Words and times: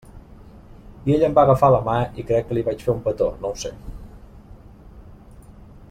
I 1.09 1.13
ell 1.15 1.25
em 1.27 1.35
va 1.39 1.43
agafar 1.47 1.69
la 1.75 1.81
mà 1.89 1.97
i 2.23 2.25
crec 2.31 2.47
que 2.49 2.57
li 2.59 2.65
vaig 2.71 2.81
fer 2.87 2.91
un 2.95 3.05
petó, 3.09 3.29
no 3.45 3.53
ho 3.53 3.61
sé. 3.65 3.75